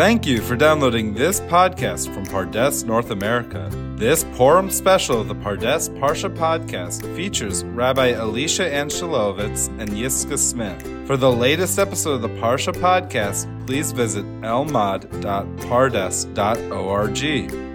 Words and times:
Thank 0.00 0.24
you 0.24 0.40
for 0.40 0.56
downloading 0.56 1.12
this 1.12 1.40
podcast 1.40 2.14
from 2.14 2.24
Pardes 2.24 2.86
North 2.86 3.10
America. 3.10 3.68
This 3.96 4.24
Purim 4.34 4.70
special 4.70 5.20
of 5.20 5.28
the 5.28 5.34
Pardes 5.34 5.90
Parsha 5.98 6.34
podcast 6.34 7.02
features 7.14 7.64
Rabbi 7.64 8.12
Elisha 8.12 8.62
Ancselovits 8.62 9.68
and 9.78 9.90
Yiscah 9.90 10.38
Smith. 10.38 10.80
For 11.06 11.18
the 11.18 11.30
latest 11.30 11.78
episode 11.78 12.12
of 12.12 12.22
the 12.22 12.30
Parsha 12.30 12.72
podcast, 12.72 13.66
please 13.66 13.92
visit 13.92 14.24
elmad.pardes.org. 14.40 17.22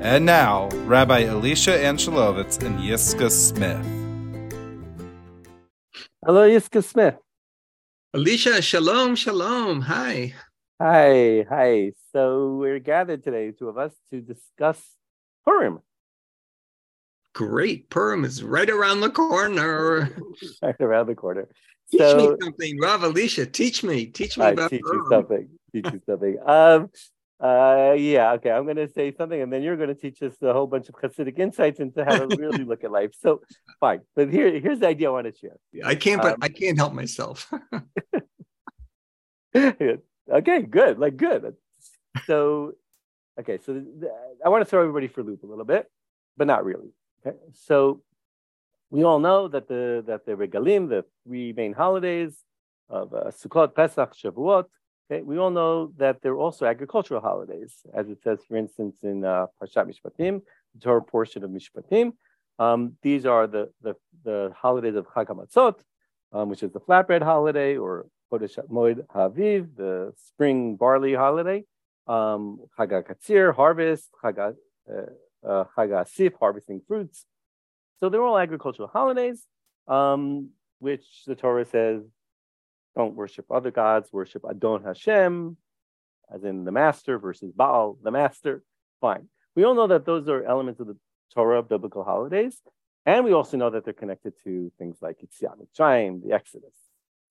And 0.03 0.25
now, 0.25 0.69
Rabbi 0.69 1.25
Elisha 1.25 1.77
Ancselovits 1.77 2.63
and 2.63 2.79
Yiscah 2.79 3.29
Smith. 3.29 3.85
Hello, 6.25 6.49
Yiscah 6.49 6.83
Smith. 6.83 7.17
Elisha, 8.15 8.63
shalom, 8.63 9.15
shalom. 9.15 9.81
Hi. 9.81 10.33
Hi, 10.81 11.45
hi. 11.47 11.93
So 12.11 12.55
we're 12.55 12.79
gathered 12.79 13.23
today, 13.23 13.51
two 13.51 13.69
of 13.69 13.77
us, 13.77 13.93
to 14.09 14.19
discuss 14.19 14.81
Purim. 15.45 15.79
Great. 17.33 17.89
Purim 17.89 18.25
is 18.25 18.43
right 18.43 18.69
around 18.69 18.99
the 18.99 19.09
corner. 19.09 20.17
right 20.61 20.75
around 20.81 21.07
the 21.07 21.15
corner. 21.15 21.47
Teach 21.91 22.01
so, 22.01 22.17
me 22.17 22.35
something, 22.41 22.77
Rav 22.81 23.03
Elisha. 23.03 23.45
Teach 23.45 23.85
me. 23.85 24.07
Teach 24.07 24.37
me 24.37 24.47
I 24.47 24.49
about 24.49 24.69
teach 24.69 24.81
Purim. 24.81 24.99
you 24.99 25.07
something. 25.09 25.49
Teach 25.73 25.85
you 25.93 26.01
something. 26.05 26.37
Um, 26.45 26.89
uh, 27.39 27.95
yeah, 27.97 28.33
okay. 28.33 28.51
I'm 28.51 28.65
going 28.65 28.75
to 28.75 28.89
say 28.89 29.13
something, 29.13 29.41
and 29.41 29.53
then 29.53 29.63
you're 29.63 29.77
going 29.77 29.87
to 29.87 29.95
teach 29.95 30.21
us 30.23 30.33
a 30.41 30.51
whole 30.51 30.67
bunch 30.67 30.89
of 30.89 30.95
Hasidic 30.95 31.39
insights 31.39 31.79
into 31.79 32.03
how 32.03 32.17
to 32.17 32.35
really 32.35 32.65
look 32.65 32.83
at 32.83 32.91
life. 32.91 33.11
So, 33.21 33.43
fine. 33.79 34.01
But 34.13 34.29
here, 34.29 34.59
here's 34.59 34.79
the 34.79 34.87
idea 34.87 35.07
I 35.07 35.11
want 35.11 35.33
to 35.33 35.39
share. 35.39 35.55
I 35.85 35.95
can't, 35.95 36.21
but 36.21 36.33
um, 36.33 36.39
I 36.41 36.49
can't 36.49 36.77
help 36.77 36.91
myself. 36.91 37.49
Okay, 40.31 40.61
good. 40.61 40.97
Like 40.99 41.17
good. 41.17 41.55
So, 42.25 42.73
okay, 43.39 43.59
so 43.65 43.73
th- 43.73 44.11
I 44.43 44.49
want 44.49 44.61
to 44.61 44.65
throw 44.65 44.81
everybody 44.81 45.07
for 45.07 45.21
a 45.21 45.23
loop 45.23 45.43
a 45.43 45.47
little 45.47 45.65
bit, 45.65 45.89
but 46.37 46.47
not 46.47 46.65
really. 46.65 46.93
Okay, 47.25 47.37
so 47.53 48.01
we 48.89 49.03
all 49.03 49.19
know 49.19 49.47
that 49.47 49.67
the 49.67 50.03
that 50.07 50.25
the 50.25 50.33
regalim, 50.33 50.89
the 50.89 51.05
three 51.23 51.53
main 51.53 51.73
holidays 51.73 52.43
of 52.89 53.13
uh, 53.13 53.25
Sukkot, 53.25 53.75
Pesach, 53.75 54.13
Shavuot. 54.15 54.65
Okay, 55.11 55.21
we 55.21 55.37
all 55.37 55.51
know 55.51 55.91
that 55.97 56.21
they're 56.21 56.37
also 56.37 56.65
agricultural 56.65 57.21
holidays, 57.21 57.75
as 57.93 58.09
it 58.09 58.23
says, 58.23 58.39
for 58.47 58.57
instance, 58.57 58.97
in 59.03 59.23
uh, 59.23 59.45
Parshat 59.61 59.85
Mishpatim, 59.87 60.41
the 60.73 60.79
Torah 60.81 61.01
portion 61.01 61.43
of 61.43 61.51
Mishpatim. 61.51 62.13
Um, 62.57 62.93
these 63.03 63.25
are 63.25 63.45
the, 63.47 63.69
the 63.81 63.95
the 64.23 64.53
holidays 64.55 64.95
of 64.95 65.05
Chag 65.07 65.27
HaMatzot, 65.27 65.75
um, 66.31 66.49
which 66.49 66.63
is 66.63 66.71
the 66.71 66.79
flatbread 66.79 67.21
holiday, 67.21 67.77
or 67.77 68.07
Chodesh 68.31 68.57
Moed 68.69 69.05
Haviv, 69.07 69.75
the 69.75 70.13
spring 70.27 70.75
barley 70.75 71.13
holiday, 71.13 71.63
um, 72.07 72.59
Chag 72.77 73.03
Katzir, 73.07 73.55
harvest, 73.55 74.09
Chag, 74.23 74.55
uh, 74.89 75.47
uh, 75.47 75.65
Asif, 75.77 76.33
harvesting 76.39 76.81
fruits. 76.87 77.25
So 77.99 78.09
they're 78.09 78.23
all 78.23 78.37
agricultural 78.37 78.89
holidays, 78.89 79.45
um, 79.87 80.49
which 80.79 81.05
the 81.25 81.35
Torah 81.35 81.65
says 81.65 82.03
don't 82.95 83.15
worship 83.15 83.45
other 83.51 83.71
gods, 83.71 84.09
worship 84.11 84.43
Adon 84.45 84.83
Hashem, 84.83 85.57
as 86.33 86.43
in 86.43 86.63
the 86.63 86.71
master 86.71 87.19
versus 87.19 87.51
Baal, 87.51 87.97
the 88.01 88.11
master. 88.11 88.63
Fine. 89.01 89.27
We 89.55 89.63
all 89.63 89.75
know 89.75 89.87
that 89.87 90.05
those 90.05 90.27
are 90.29 90.43
elements 90.43 90.79
of 90.79 90.87
the 90.87 90.97
Torah, 91.33 91.61
biblical 91.61 92.03
holidays. 92.03 92.61
And 93.05 93.23
we 93.23 93.33
also 93.33 93.57
know 93.57 93.69
that 93.69 93.85
they're 93.85 93.93
connected 93.93 94.33
to 94.45 94.71
things 94.79 94.97
like 95.01 95.17
Yetziat 95.19 95.55
Mitzrayim, 95.59 96.23
the 96.23 96.33
Exodus. 96.33 96.73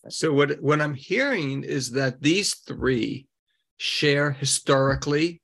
So 0.08 0.33
what 0.33 0.60
what 0.62 0.80
I'm 0.80 0.94
hearing 0.94 1.64
is 1.64 1.91
that 1.92 2.20
these 2.20 2.55
three 2.55 3.27
share 3.77 4.30
historically 4.33 5.41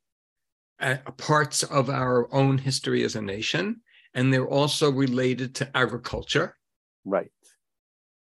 uh, 0.80 0.97
parts 1.16 1.62
of 1.62 1.91
our 1.91 2.33
own 2.34 2.58
history 2.58 3.05
as 3.05 3.16
a 3.16 3.22
nation, 3.22 3.81
and 4.14 4.33
they're 4.33 4.48
also 4.48 4.91
related 4.91 5.54
to 5.56 5.76
agriculture. 5.76 6.56
Right. 7.04 7.31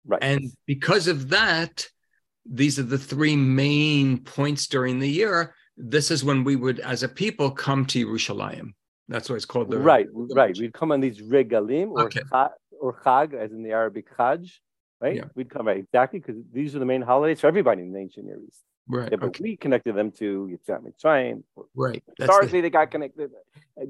Right. 0.04 0.22
And 0.22 0.50
because 0.66 1.06
of 1.06 1.28
that, 1.30 1.86
these 2.44 2.78
are 2.78 2.84
the 2.84 2.98
three 2.98 3.36
main 3.36 4.18
points 4.18 4.66
during 4.66 4.98
the 4.98 5.08
year. 5.08 5.54
This 5.76 6.10
is 6.10 6.24
when 6.24 6.44
we 6.44 6.56
would, 6.56 6.80
as 6.80 7.02
a 7.02 7.08
people, 7.08 7.50
come 7.50 7.86
to 7.86 8.04
Yerushalayim. 8.04 8.74
That's 9.08 9.30
why 9.30 9.36
it's 9.36 9.44
called 9.44 9.70
the 9.70 9.78
right. 9.78 10.06
Right. 10.12 10.56
We'd 10.58 10.72
come 10.72 10.92
on 10.92 11.00
these 11.00 11.20
regalim 11.20 11.90
or 11.90 12.04
okay. 12.04 12.22
or 12.80 13.00
chag, 13.04 13.34
as 13.34 13.52
in 13.52 13.62
the 13.62 13.70
Arabic 13.70 14.06
hajj, 14.16 14.60
right? 15.02 15.16
Yeah. 15.16 15.24
We'd 15.34 15.50
come 15.50 15.66
right 15.66 15.78
exactly 15.78 16.20
because 16.20 16.36
these 16.52 16.74
are 16.74 16.78
the 16.78 16.86
main 16.86 17.02
holidays 17.02 17.40
for 17.40 17.48
everybody 17.48 17.82
in 17.82 17.92
the 17.92 17.98
ancient 17.98 18.26
Near 18.26 18.38
East. 18.46 18.62
Right. 18.88 19.10
Yeah, 19.10 19.16
but 19.16 19.28
okay. 19.28 19.42
we 19.42 19.56
connected 19.56 19.94
them 19.94 20.10
to 20.12 20.50
Yetziat 20.52 20.82
Mitzrayim. 20.82 21.42
Right. 21.74 22.02
Historically, 22.18 22.60
the... 22.60 22.62
they 22.62 22.70
got 22.70 22.90
connected. 22.90 23.30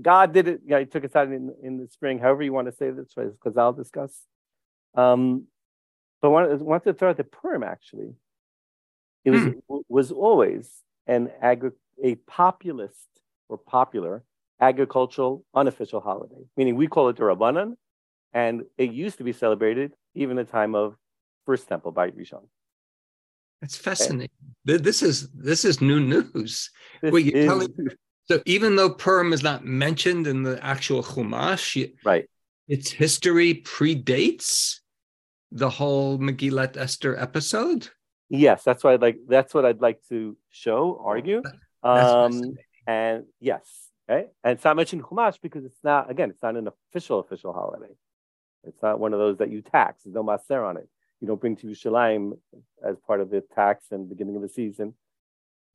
God 0.01 0.33
did 0.33 0.49
it. 0.49 0.61
Yeah, 0.67 0.81
he 0.81 0.87
took 0.87 1.05
us 1.05 1.15
out 1.15 1.28
in, 1.28 1.55
in 1.62 1.78
the 1.78 1.89
spring. 1.89 2.19
However 2.19 2.43
you 2.43 2.53
want 2.53 2.67
to 2.69 2.72
say 2.72 2.91
this, 2.91 3.15
because 3.15 3.56
I'll 3.56 3.72
discuss. 3.72 4.12
Um, 4.95 5.45
but 6.21 6.31
one 6.31 6.81
to 6.83 6.93
throw 6.95 7.11
out 7.11 7.17
the 7.17 7.25
Purim 7.25 7.62
actually. 7.62 8.15
It 9.25 9.31
was 9.31 9.43
hmm. 9.43 9.77
was 9.89 10.12
always 10.12 10.71
an 11.06 11.31
agri- 11.41 11.71
a 12.03 12.15
populist 12.15 13.09
or 13.49 13.59
popular 13.59 14.25
agricultural 14.61 15.45
unofficial 15.55 16.01
holiday, 16.01 16.45
meaning 16.56 16.77
we 16.77 16.87
call 16.87 17.09
it 17.09 17.17
the 17.17 17.22
Rabbanan, 17.22 17.77
and 18.33 18.62
it 18.78 18.93
used 18.93 19.19
to 19.19 19.25
be 19.25 19.33
celebrated 19.33 19.95
even 20.15 20.37
the 20.37 20.45
time 20.45 20.75
of 20.75 20.97
First 21.47 21.69
Temple 21.69 21.92
Bayit 21.92 22.14
Rishon. 22.16 22.47
That's 23.60 23.76
fascinating. 23.76 24.30
Okay. 24.69 24.78
This 24.78 25.03
is 25.03 25.30
this 25.30 25.64
is 25.64 25.80
new 25.80 26.00
news. 26.00 26.70
This 27.00 27.12
Wait, 27.12 27.26
you're 27.26 27.38
is... 27.38 27.47
telling 27.47 27.69
so 28.25 28.41
even 28.47 28.76
though 28.76 28.91
Purim 28.91 29.32
is 29.32 29.42
not 29.42 29.64
mentioned 29.64 30.26
in 30.26 30.42
the 30.42 30.62
actual 30.64 31.03
Chumash, 31.03 31.92
right? 32.04 32.28
Its 32.69 32.91
history 32.91 33.62
predates 33.64 34.80
the 35.50 35.69
whole 35.69 36.19
Megillat 36.19 36.76
Esther 36.76 37.19
episode. 37.19 37.88
Yes, 38.28 38.64
that's 38.64 38.82
what 38.82 38.94
I'd 38.94 39.03
like. 39.03 39.19
That's 39.28 39.53
what 39.53 39.64
I'd 39.64 39.80
like 39.80 40.00
to 40.09 40.36
show, 40.50 41.00
argue. 41.04 41.42
Um, 41.82 42.56
and 42.86 43.24
yes, 43.41 43.91
okay, 44.09 44.28
and 44.42 44.54
it's 44.54 44.64
not 44.64 44.76
mentioned 44.76 45.03
Chumash 45.03 45.38
because 45.42 45.64
it's 45.64 45.82
not. 45.84 46.10
Again, 46.10 46.30
it's 46.30 46.42
not 46.42 46.56
an 46.56 46.69
official 46.69 47.20
official 47.20 47.53
holiday. 47.53 47.92
It's 48.64 48.82
not 48.82 48.98
one 48.98 49.12
of 49.12 49.19
those 49.19 49.38
that 49.38 49.50
you 49.50 49.60
tax. 49.60 50.04
There's 50.04 50.14
no 50.14 50.22
maser 50.22 50.66
on 50.66 50.76
it. 50.76 50.88
You 51.22 51.28
don't 51.28 51.41
bring 51.41 51.55
to 51.56 51.69
Yerushalayim 51.69 52.37
as 52.84 52.97
part 53.06 53.21
of 53.21 53.31
the 53.31 53.43
tax 53.55 53.84
and 53.93 54.09
beginning 54.09 54.34
of 54.34 54.43
the 54.43 54.49
season. 54.49 54.94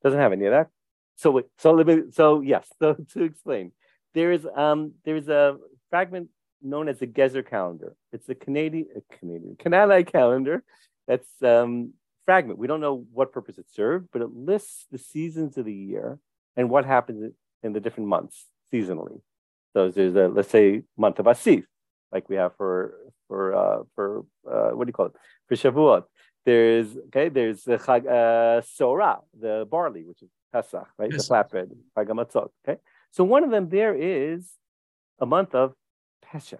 Doesn't 0.04 0.20
have 0.20 0.32
any 0.32 0.44
of 0.44 0.52
that. 0.52 0.68
So 1.16 1.42
so 1.56 1.72
let 1.72 1.86
me 1.86 2.02
so 2.12 2.42
yes. 2.42 2.68
So 2.78 2.94
to 3.14 3.22
explain, 3.22 3.72
there 4.12 4.30
is 4.30 4.46
um 4.54 4.92
there 5.06 5.16
is 5.16 5.28
a 5.28 5.56
fragment 5.88 6.28
known 6.62 6.86
as 6.86 6.98
the 6.98 7.06
Gezer 7.06 7.48
calendar. 7.48 7.96
It's 8.12 8.28
a 8.28 8.34
Canadian 8.34 8.88
a 8.94 9.16
Canadian 9.16 9.56
Canaanite 9.58 10.12
calendar. 10.12 10.62
That's 11.06 11.30
um 11.42 11.94
fragment. 12.26 12.58
We 12.58 12.66
don't 12.66 12.82
know 12.82 13.06
what 13.10 13.32
purpose 13.32 13.56
it 13.56 13.70
served, 13.72 14.08
but 14.12 14.20
it 14.20 14.30
lists 14.34 14.86
the 14.92 14.98
seasons 14.98 15.56
of 15.56 15.64
the 15.64 15.72
year 15.72 16.18
and 16.58 16.68
what 16.68 16.84
happens 16.84 17.32
in 17.62 17.72
the 17.72 17.80
different 17.80 18.10
months 18.10 18.44
seasonally. 18.70 19.22
So 19.72 19.90
there's 19.90 20.14
a 20.14 20.28
let's 20.28 20.50
say 20.50 20.82
month 20.98 21.18
of 21.20 21.24
Asif, 21.24 21.64
like 22.12 22.28
we 22.28 22.36
have 22.36 22.54
for 22.56 22.94
for 23.28 23.54
uh, 23.54 23.82
for 23.94 24.26
uh, 24.50 24.70
what 24.70 24.84
do 24.84 24.90
you 24.90 24.92
call 24.92 25.06
it 25.06 25.16
for 25.48 25.54
Shavuot. 25.54 26.04
There's 26.44 26.96
okay. 27.08 27.28
There's 27.28 27.64
the 27.64 27.78
Chag 27.78 28.06
uh, 28.06 28.60
Sorah, 28.62 29.20
the 29.38 29.66
barley, 29.70 30.04
which 30.04 30.22
is 30.22 30.30
Pesach, 30.52 30.88
right? 30.98 31.10
Yes. 31.10 31.28
The 31.28 31.34
flatbread, 31.34 31.74
Chag. 31.96 32.48
Okay, 32.66 32.80
so 33.10 33.24
one 33.24 33.44
of 33.44 33.50
them 33.50 33.68
there 33.68 33.94
is 33.94 34.50
a 35.18 35.26
month 35.26 35.54
of 35.54 35.74
Peshet. 36.24 36.58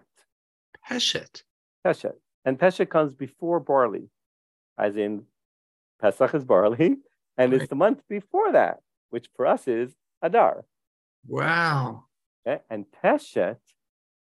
Peshet. 0.89 1.43
Peshet, 1.87 2.15
and 2.45 2.59
Peshet 2.59 2.91
comes 2.91 3.15
before 3.15 3.61
barley, 3.61 4.11
as 4.77 4.97
in 4.97 5.25
Pesach 6.01 6.35
is 6.35 6.45
barley, 6.45 6.97
and 7.39 7.53
right. 7.53 7.61
it's 7.61 7.71
the 7.71 7.77
month 7.77 8.03
before 8.09 8.53
that, 8.53 8.81
which 9.11 9.29
for 9.37 9.47
us 9.47 9.69
is 9.69 9.95
Adar. 10.23 10.65
Wow. 11.27 12.05
Okay? 12.47 12.63
And 12.69 12.85
Peshet 13.03 13.59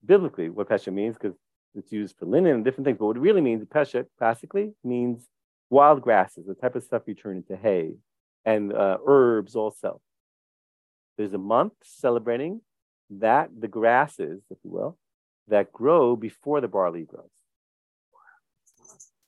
biblically 0.05 0.49
what 0.49 0.69
pesha 0.69 0.91
means 0.91 1.15
because 1.15 1.37
it's 1.75 1.91
used 1.91 2.17
for 2.17 2.25
linen 2.25 2.55
and 2.55 2.65
different 2.65 2.85
things. 2.85 2.97
But 2.97 3.05
what 3.05 3.17
it 3.17 3.21
really 3.21 3.41
means, 3.41 3.63
pesha 3.65 4.05
classically 4.17 4.73
means 4.83 5.27
wild 5.69 6.01
grasses, 6.01 6.45
the 6.45 6.55
type 6.55 6.75
of 6.75 6.83
stuff 6.83 7.03
you 7.05 7.13
turn 7.13 7.37
into 7.37 7.55
hay, 7.55 7.93
and 8.45 8.73
uh, 8.73 8.97
herbs 9.05 9.55
also. 9.55 10.01
There's 11.17 11.33
a 11.33 11.37
month 11.37 11.73
celebrating 11.83 12.61
that 13.11 13.49
the 13.57 13.67
grasses, 13.67 14.41
if 14.49 14.57
you 14.63 14.71
will, 14.71 14.97
that 15.47 15.71
grow 15.71 16.15
before 16.15 16.61
the 16.61 16.67
barley 16.67 17.03
grows. 17.03 17.29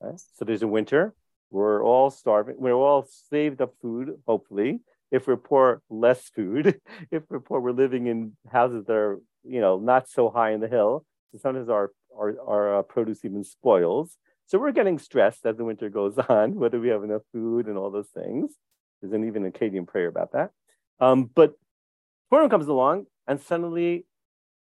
Okay? 0.03 0.17
So 0.35 0.45
there's 0.45 0.63
a 0.63 0.67
winter. 0.67 1.13
We're 1.51 1.83
all 1.83 2.09
starving. 2.09 2.55
We're 2.57 2.73
all 2.73 3.07
saved 3.29 3.61
up 3.61 3.73
food, 3.81 4.15
hopefully. 4.25 4.79
If 5.11 5.27
we're 5.27 5.37
poor, 5.37 5.81
less 5.89 6.29
food. 6.29 6.81
if 7.11 7.23
we're 7.29 7.39
poor, 7.39 7.59
we're 7.59 7.71
living 7.71 8.07
in 8.07 8.35
houses 8.51 8.85
that 8.87 8.93
are 8.93 9.19
you 9.43 9.61
know, 9.61 9.77
not 9.77 10.09
so 10.09 10.29
high 10.29 10.51
in 10.51 10.61
the 10.61 10.67
hill. 10.67 11.05
So 11.31 11.39
sometimes 11.39 11.69
our, 11.69 11.91
our, 12.17 12.35
our 12.45 12.79
uh, 12.79 12.81
produce 12.83 13.23
even 13.25 13.43
spoils. 13.43 14.17
So 14.45 14.59
we're 14.59 14.71
getting 14.71 14.99
stressed 14.99 15.45
as 15.45 15.57
the 15.57 15.65
winter 15.65 15.89
goes 15.89 16.17
on, 16.29 16.55
whether 16.55 16.79
we 16.79 16.89
have 16.89 17.03
enough 17.03 17.23
food 17.31 17.67
and 17.67 17.77
all 17.77 17.91
those 17.91 18.09
things. 18.09 18.53
There's 19.01 19.13
an 19.13 19.27
even 19.27 19.49
Akkadian 19.49 19.87
prayer 19.87 20.07
about 20.07 20.31
that. 20.33 20.51
Um, 20.99 21.29
but 21.33 21.53
Purim 22.29 22.49
comes 22.49 22.67
along, 22.67 23.05
and 23.27 23.39
suddenly 23.41 24.05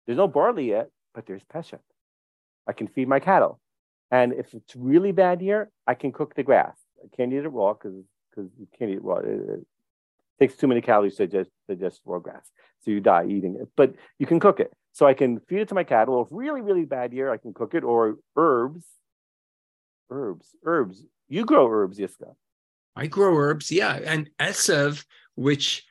there's 0.06 0.18
no 0.18 0.28
barley 0.28 0.70
yet, 0.70 0.90
but 1.14 1.26
there's 1.26 1.44
peshet. 1.44 1.80
I 2.68 2.74
can 2.74 2.88
feed 2.88 3.08
my 3.08 3.20
cattle. 3.20 3.60
And 4.10 4.34
if 4.34 4.54
it's 4.54 4.76
really 4.76 5.12
bad 5.12 5.40
here, 5.40 5.72
I 5.88 5.94
can 5.94 6.12
cook 6.12 6.36
the 6.36 6.44
grass. 6.44 6.76
I 7.04 7.16
can't 7.16 7.32
eat 7.32 7.38
it 7.38 7.50
raw 7.50 7.74
because 7.74 8.04
you 8.36 8.68
can't 8.78 8.92
eat 8.92 9.04
raw. 9.04 9.18
It, 9.18 9.30
it, 9.30 9.68
takes 10.40 10.56
too 10.56 10.68
many 10.68 10.82
calories 10.82 11.16
to 11.16 11.28
digest, 11.28 11.52
digest 11.70 12.02
raw 12.04 12.18
grass. 12.18 12.50
So 12.84 12.90
you 12.90 13.00
die 13.00 13.28
eating 13.30 13.58
it. 13.62 13.70
But 13.78 13.94
you 14.18 14.26
can 14.26 14.40
cook 14.40 14.60
it. 14.60 14.74
So 14.94 15.06
I 15.08 15.14
can 15.14 15.40
feed 15.40 15.60
it 15.62 15.70
to 15.70 15.76
my 15.76 15.84
cattle. 15.84 16.22
If 16.22 16.28
really, 16.32 16.62
really 16.62 16.86
bad 16.86 17.14
year, 17.14 17.32
I 17.32 17.38
can 17.38 17.54
cook 17.54 17.74
it. 17.74 17.84
Or 17.84 18.18
herbs. 18.36 18.86
Herbs. 20.10 20.48
Herbs. 20.66 21.04
You 21.30 21.46
grow 21.46 21.70
herbs, 21.70 21.98
Yiscah. 21.98 22.36
I 22.96 23.08
grow 23.08 23.38
herbs, 23.38 23.72
yeah. 23.72 24.00
And 24.04 24.30
Esev, 24.40 25.06
which 25.36 25.86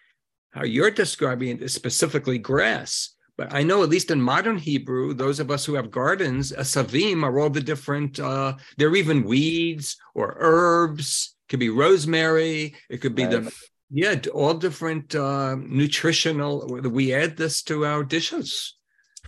how 0.50 0.64
you're 0.64 0.90
describing 0.90 1.48
it 1.48 1.62
is 1.62 1.72
specifically 1.72 2.38
grass. 2.38 3.14
But 3.38 3.54
I 3.54 3.62
know, 3.62 3.82
at 3.82 3.88
least 3.88 4.10
in 4.10 4.20
modern 4.20 4.58
Hebrew, 4.58 5.14
those 5.14 5.40
of 5.40 5.50
us 5.50 5.64
who 5.64 5.74
have 5.74 5.90
gardens, 5.90 6.52
asavim 6.52 7.22
are 7.22 7.38
all 7.40 7.48
the 7.48 7.62
different, 7.62 8.20
uh, 8.20 8.54
they're 8.76 8.94
even 8.96 9.24
weeds 9.24 9.96
or 10.14 10.36
herbs. 10.38 11.34
It 11.46 11.52
could 11.52 11.60
be 11.60 11.70
rosemary. 11.70 12.74
It 12.90 12.98
could 12.98 13.14
be 13.14 13.24
right. 13.24 13.44
the, 13.44 13.54
yeah, 13.90 14.16
all 14.34 14.52
different 14.52 15.14
uh, 15.14 15.56
nutritional. 15.58 16.66
We 16.66 17.14
add 17.14 17.38
this 17.38 17.62
to 17.62 17.86
our 17.86 18.04
dishes 18.04 18.74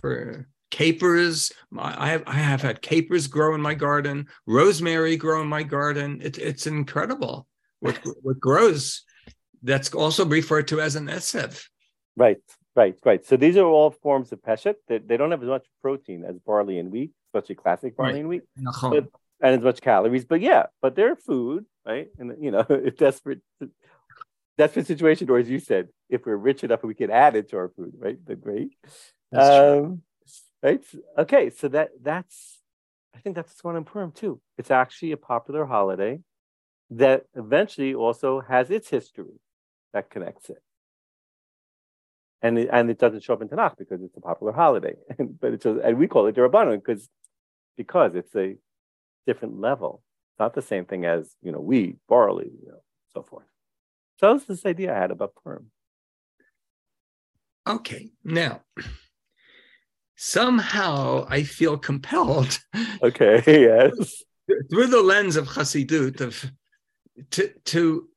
for 0.03 0.47
capers. 0.69 1.51
I 1.77 2.09
have 2.09 2.23
I 2.27 2.33
have 2.33 2.61
had 2.61 2.81
capers 2.81 3.27
grow 3.27 3.55
in 3.55 3.61
my 3.61 3.73
garden, 3.73 4.27
rosemary 4.45 5.15
grow 5.15 5.41
in 5.41 5.47
my 5.47 5.63
garden. 5.63 6.19
It, 6.21 6.37
it's 6.37 6.67
incredible 6.67 7.47
what 7.79 7.97
what 8.21 8.39
grows. 8.39 9.03
That's 9.63 9.93
also 9.93 10.25
referred 10.25 10.67
to 10.67 10.81
as 10.81 10.97
an 10.97 11.07
esev. 11.07 11.63
Right. 12.17 12.37
Right, 12.75 12.95
right. 13.05 13.23
So 13.23 13.37
these 13.37 13.55
are 13.55 13.65
all 13.65 13.91
forms 13.91 14.31
of 14.31 14.41
peshet. 14.41 14.75
They, 14.87 14.97
they 14.97 15.15
don't 15.15 15.29
have 15.29 15.43
as 15.43 15.47
much 15.47 15.67
protein 15.79 16.25
as 16.25 16.39
barley 16.39 16.79
and 16.79 16.91
wheat, 16.91 17.11
especially 17.27 17.53
classic 17.53 17.95
barley 17.95 18.13
right. 18.13 18.19
and 18.21 18.29
wheat, 18.29 18.41
but, 18.81 19.05
and 19.41 19.55
as 19.55 19.61
much 19.61 19.79
calories. 19.79 20.25
But 20.25 20.41
yeah, 20.41 20.65
but 20.81 20.95
they're 20.95 21.15
food, 21.15 21.65
right? 21.85 22.07
And 22.17 22.43
you 22.43 22.49
know, 22.49 22.65
if 22.69 22.97
desperate, 22.97 23.41
desperate 24.57 24.87
situation, 24.87 25.29
or 25.29 25.37
as 25.37 25.47
you 25.47 25.59
said, 25.59 25.89
if 26.09 26.25
we're 26.25 26.35
rich 26.35 26.63
enough, 26.63 26.81
we 26.83 26.95
can 26.95 27.11
add 27.11 27.35
it 27.35 27.51
to 27.51 27.57
our 27.57 27.69
food, 27.69 27.93
right? 27.99 28.17
Then 28.25 28.39
great. 28.39 28.75
Um, 29.35 30.01
right. 30.61 30.83
Okay. 31.17 31.49
So 31.49 31.67
that 31.69 31.89
that's, 32.01 32.59
I 33.15 33.19
think 33.19 33.35
that's 33.35 33.49
what's 33.51 33.61
going 33.61 33.75
on 33.75 33.85
Purim 33.85 34.11
too. 34.11 34.41
It's 34.57 34.71
actually 34.71 35.11
a 35.11 35.17
popular 35.17 35.65
holiday 35.65 36.19
that 36.91 37.25
eventually 37.35 37.93
also 37.93 38.41
has 38.41 38.69
its 38.69 38.89
history 38.89 39.39
that 39.93 40.09
connects 40.09 40.49
it 40.49 40.61
and 42.43 42.59
it, 42.59 42.69
and 42.71 42.89
it 42.89 42.99
doesn't 42.99 43.23
show 43.23 43.33
up 43.33 43.41
in 43.41 43.47
Tanakh 43.47 43.77
because 43.77 44.01
it's 44.03 44.17
a 44.17 44.21
popular 44.21 44.51
holiday. 44.51 44.95
but 45.39 45.53
it's 45.53 45.65
a, 45.65 45.79
and 45.79 45.97
we 45.97 46.07
call 46.07 46.27
it 46.27 46.35
Rabbanan 46.35 46.75
because 46.75 47.09
because 47.77 48.13
it's 48.13 48.35
a 48.35 48.57
different 49.25 49.59
level. 49.59 50.03
It's 50.33 50.39
not 50.39 50.53
the 50.53 50.61
same 50.61 50.85
thing 50.85 51.05
as 51.05 51.33
you 51.41 51.51
know 51.51 51.61
wheat, 51.61 51.97
barley, 52.07 52.51
you 52.61 52.67
know, 52.67 52.83
so 53.13 53.23
forth. 53.23 53.45
So 54.19 54.33
that's 54.33 54.45
this 54.45 54.65
idea 54.65 54.93
I 54.93 54.99
had 54.99 55.11
about 55.11 55.33
Purim. 55.41 55.71
Okay, 57.65 58.11
now 58.25 58.61
somehow 60.15 61.25
I 61.29 61.43
feel 61.43 61.77
compelled. 61.77 62.59
Okay, 63.01 63.43
yes. 63.45 64.23
Through 64.69 64.87
the 64.87 65.01
lens 65.01 65.35
of 65.35 65.47
Chassidut, 65.47 66.21
of 66.21 66.49
to 67.31 67.49
to 67.65 68.07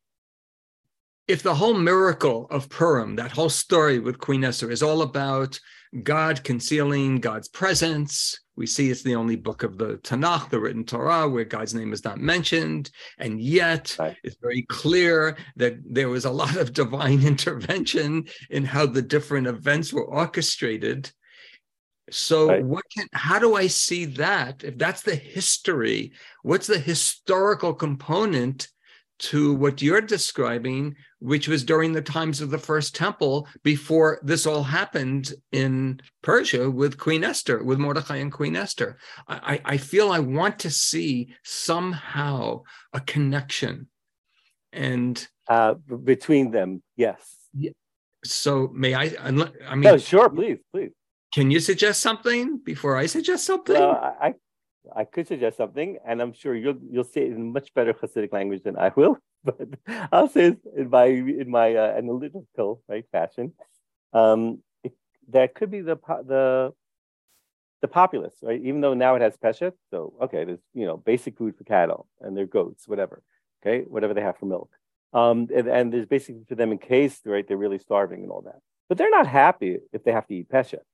if 1.27 1.43
the 1.43 1.57
whole 1.57 1.75
miracle 1.75 2.47
of 2.51 2.69
Purim, 2.69 3.17
that 3.17 3.33
whole 3.33 3.49
story 3.49 3.99
with 3.99 4.19
Queen 4.19 4.45
Esther, 4.45 4.71
is 4.71 4.83
all 4.83 5.03
about 5.03 5.59
God 6.05 6.45
concealing 6.45 7.19
God's 7.19 7.49
presence, 7.49 8.39
we 8.57 8.67
see 8.67 8.91
it's 8.91 9.03
the 9.03 9.15
only 9.15 9.37
book 9.37 9.63
of 9.63 9.77
the 9.77 9.99
Tanakh, 9.99 10.49
the 10.49 10.59
written 10.59 10.85
Torah, 10.85 11.29
where 11.29 11.45
God's 11.45 11.75
name 11.75 11.93
is 11.93 12.05
not 12.05 12.19
mentioned. 12.19 12.91
And 13.19 13.39
yet, 13.41 13.95
right. 13.99 14.17
it's 14.25 14.37
very 14.41 14.63
clear 14.63 15.37
that 15.57 15.77
there 15.85 16.09
was 16.09 16.25
a 16.25 16.31
lot 16.31 16.57
of 16.57 16.73
divine 16.73 17.23
intervention 17.27 18.27
in 18.51 18.65
how 18.65 18.87
the 18.87 19.03
different 19.03 19.47
events 19.47 19.93
were 19.93 20.07
orchestrated. 20.07 21.11
So, 22.11 22.49
right. 22.49 22.64
what 22.64 22.85
can, 22.94 23.06
how 23.12 23.38
do 23.38 23.56
I 23.56 23.67
see 23.67 24.05
that? 24.05 24.62
If 24.62 24.79
that's 24.79 25.03
the 25.03 25.17
history, 25.17 26.12
what's 26.43 26.67
the 26.67 26.79
historical 26.79 27.75
component 27.75 28.69
to 29.19 29.55
what 29.55 29.81
you're 29.81 30.00
describing, 30.00 30.94
which 31.20 31.49
was 31.49 31.64
during 31.64 31.93
the 31.93 32.03
times 32.03 32.41
of 32.41 32.50
the 32.50 32.58
first 32.58 32.94
temple 32.94 33.49
before 33.62 34.20
this 34.23 34.47
all 34.47 34.62
happened 34.62 35.32
in 35.53 36.00
Persia 36.23 36.70
with 36.70 36.99
Queen 36.99 37.25
Esther, 37.25 37.62
with 37.62 37.79
Mordechai 37.79 38.17
and 38.17 38.32
Queen 38.32 38.56
Esther. 38.56 38.99
I, 39.26 39.61
I 39.64 39.76
feel 39.79 40.12
I 40.12 40.19
want 40.19 40.59
to 40.61 40.70
see 40.70 41.35
somehow 41.43 42.62
a 42.93 43.00
connection. 43.00 43.88
And 44.73 45.26
uh, 45.49 45.75
between 45.75 46.50
them, 46.50 46.82
yes. 46.97 47.37
So 48.25 48.70
may 48.75 48.94
I? 48.94 49.14
I 49.20 49.31
mean, 49.31 49.50
no, 49.81 49.97
sure, 49.97 50.29
please, 50.29 50.59
please. 50.73 50.91
Can 51.37 51.50
you 51.50 51.61
suggest 51.61 52.00
something 52.00 52.56
before 52.56 52.97
I 52.97 53.05
suggest 53.05 53.44
something? 53.44 53.79
Well, 53.79 54.17
I, 54.19 54.37
I 55.00 55.05
could 55.05 55.29
suggest 55.29 55.59
something, 55.59 55.99
and 56.03 56.23
I'm 56.23 56.33
sure 56.33 56.55
you'll 56.55 56.79
you'll 56.91 57.05
say 57.05 57.27
it 57.27 57.33
in 57.33 57.53
much 57.53 57.75
better 57.75 57.93
Hasidic 57.93 58.33
language 58.33 58.62
than 58.62 58.79
I 58.79 58.91
will. 58.97 59.19
But 59.44 59.69
I'll 60.11 60.31
say 60.31 60.44
it 60.53 60.59
in 60.75 60.88
my 60.88 61.05
in 61.05 61.50
my 61.50 61.75
uh, 61.75 61.93
analytical 61.94 62.81
right 62.88 63.05
fashion. 63.12 63.53
Um, 64.15 64.62
it, 64.83 64.94
that 65.29 65.55
could 65.55 65.71
be 65.71 65.83
the 65.83 65.97
the 66.33 66.73
the 67.83 67.88
populace, 67.88 68.38
right? 68.41 68.62
Even 68.69 68.81
though 68.81 68.94
now 68.94 69.15
it 69.17 69.21
has 69.21 69.37
peshet, 69.37 69.75
so 69.91 70.15
okay, 70.23 70.43
there's 70.44 70.65
you 70.73 70.87
know 70.87 70.97
basic 70.97 71.37
food 71.37 71.55
for 71.59 71.65
cattle 71.65 72.09
and 72.23 72.35
their 72.35 72.47
goats, 72.47 72.88
whatever, 72.88 73.23
okay, 73.61 73.85
whatever 73.87 74.15
they 74.15 74.23
have 74.23 74.38
for 74.38 74.47
milk. 74.47 74.71
Um, 75.12 75.49
and, 75.55 75.69
and 75.69 75.93
there's 75.93 76.06
basically 76.06 76.44
for 76.49 76.55
them 76.55 76.73
in 76.73 76.79
case 76.79 77.21
right 77.27 77.47
they're 77.47 77.65
really 77.67 77.83
starving 77.88 78.23
and 78.23 78.33
all 78.33 78.44
that. 78.50 78.61
But 78.88 78.97
they're 78.97 79.17
not 79.21 79.27
happy 79.27 79.81
if 79.93 80.03
they 80.03 80.12
have 80.12 80.27
to 80.29 80.35
eat 80.35 80.49
peshet 80.49 80.87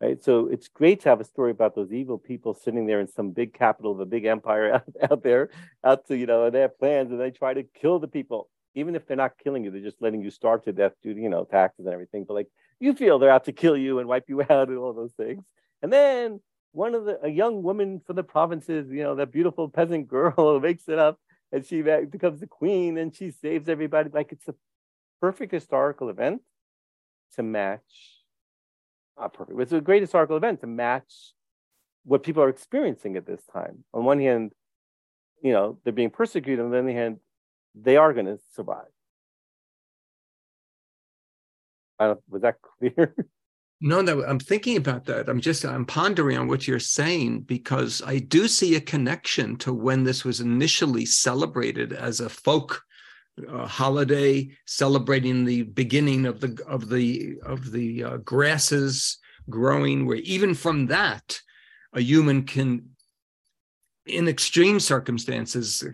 right? 0.00 0.22
So 0.22 0.46
it's 0.46 0.68
great 0.68 1.00
to 1.02 1.08
have 1.10 1.20
a 1.20 1.24
story 1.24 1.50
about 1.50 1.74
those 1.74 1.92
evil 1.92 2.18
people 2.18 2.54
sitting 2.54 2.86
there 2.86 3.00
in 3.00 3.08
some 3.08 3.30
big 3.30 3.52
capital 3.52 3.92
of 3.92 4.00
a 4.00 4.06
big 4.06 4.24
empire 4.24 4.74
out, 5.02 5.10
out 5.10 5.22
there, 5.22 5.50
out 5.84 6.06
to, 6.08 6.16
you 6.16 6.26
know, 6.26 6.46
and 6.46 6.54
they 6.54 6.60
have 6.60 6.78
plans 6.78 7.10
and 7.10 7.20
they 7.20 7.30
try 7.30 7.54
to 7.54 7.62
kill 7.62 7.98
the 7.98 8.08
people. 8.08 8.48
Even 8.74 8.94
if 8.94 9.06
they're 9.06 9.16
not 9.16 9.32
killing 9.42 9.64
you, 9.64 9.70
they're 9.70 9.80
just 9.80 10.00
letting 10.00 10.22
you 10.22 10.30
starve 10.30 10.62
to 10.64 10.72
death 10.72 10.92
due 11.02 11.12
to, 11.12 11.20
you 11.20 11.28
know, 11.28 11.44
taxes 11.44 11.86
and 11.86 11.92
everything. 11.92 12.24
But 12.24 12.34
like 12.34 12.48
you 12.78 12.94
feel 12.94 13.18
they're 13.18 13.30
out 13.30 13.44
to 13.44 13.52
kill 13.52 13.76
you 13.76 13.98
and 13.98 14.08
wipe 14.08 14.28
you 14.28 14.40
out 14.48 14.68
and 14.68 14.78
all 14.78 14.92
those 14.92 15.12
things. 15.12 15.44
And 15.82 15.92
then 15.92 16.40
one 16.72 16.94
of 16.94 17.04
the, 17.04 17.18
a 17.24 17.28
young 17.28 17.62
woman 17.62 18.00
from 18.06 18.16
the 18.16 18.22
provinces, 18.22 18.90
you 18.90 19.02
know, 19.02 19.16
that 19.16 19.32
beautiful 19.32 19.68
peasant 19.68 20.08
girl 20.08 20.60
makes 20.62 20.88
it 20.88 20.98
up 20.98 21.18
and 21.52 21.66
she 21.66 21.82
becomes 21.82 22.40
the 22.40 22.46
queen 22.46 22.96
and 22.96 23.14
she 23.14 23.32
saves 23.32 23.68
everybody. 23.68 24.08
Like 24.12 24.30
it's 24.30 24.46
a 24.48 24.54
perfect 25.20 25.52
historical 25.52 26.08
event 26.08 26.42
to 27.34 27.42
match 27.42 28.19
not 29.18 29.34
perfect, 29.34 29.56
but 29.56 29.62
it's 29.62 29.72
a 29.72 29.80
great 29.80 30.02
historical 30.02 30.36
event 30.36 30.60
to 30.60 30.66
match 30.66 31.32
what 32.04 32.22
people 32.22 32.42
are 32.42 32.48
experiencing 32.48 33.16
at 33.16 33.26
this 33.26 33.42
time. 33.52 33.84
On 33.92 34.04
one 34.04 34.20
hand, 34.20 34.52
you 35.42 35.52
know, 35.52 35.78
they're 35.84 35.92
being 35.92 36.10
persecuted. 36.10 36.64
On 36.64 36.70
the 36.70 36.78
other 36.78 36.92
hand, 36.92 37.18
they 37.74 37.96
are 37.96 38.12
going 38.12 38.26
to 38.26 38.38
survive. 38.54 38.86
I 41.98 42.06
don't, 42.08 42.20
was 42.28 42.42
that 42.42 42.56
clear? 42.62 43.14
No, 43.82 44.02
no, 44.02 44.22
I'm 44.24 44.38
thinking 44.38 44.76
about 44.76 45.06
that. 45.06 45.26
I'm 45.26 45.40
just 45.40 45.64
I'm 45.64 45.86
pondering 45.86 46.36
on 46.36 46.48
what 46.48 46.68
you're 46.68 46.78
saying 46.78 47.42
because 47.42 48.02
I 48.04 48.18
do 48.18 48.46
see 48.46 48.76
a 48.76 48.80
connection 48.80 49.56
to 49.56 49.72
when 49.72 50.04
this 50.04 50.22
was 50.22 50.40
initially 50.40 51.06
celebrated 51.06 51.94
as 51.94 52.20
a 52.20 52.28
folk 52.28 52.82
uh, 53.48 53.66
holiday 53.66 54.48
celebrating 54.66 55.44
the 55.44 55.62
beginning 55.62 56.26
of 56.26 56.40
the 56.40 56.58
of 56.66 56.88
the 56.88 57.36
of 57.44 57.70
the 57.72 58.04
uh, 58.04 58.16
grasses 58.18 59.18
growing 59.48 60.06
where 60.06 60.18
even 60.18 60.54
from 60.54 60.86
that 60.86 61.40
a 61.94 62.00
human 62.00 62.44
can 62.44 62.84
in 64.06 64.28
extreme 64.28 64.80
circumstances 64.80 65.84